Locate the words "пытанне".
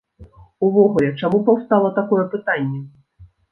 2.35-2.83